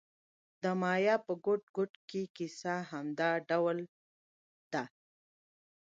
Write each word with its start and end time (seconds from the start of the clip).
د 0.61 0.63
مایا 0.81 1.15
په 1.25 1.33
ګوټ 1.45 1.63
ګوټ 1.75 1.93
کې 2.09 2.21
کیسه 2.35 2.75
همدا 2.89 3.29
ډول 3.49 3.77
ده. 4.73 4.83